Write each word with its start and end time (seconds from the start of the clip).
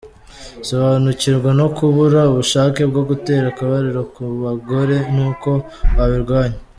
Sobanukirwa 0.67 1.49
no 1.59 1.67
kubura 1.77 2.19
ubushake 2.31 2.81
bwo 2.91 3.01
gutera 3.09 3.45
akabariro 3.49 4.01
ku 4.13 4.21
bagore 4.43 4.97
nuko 5.15 5.49
wabirwanya. 5.97 6.59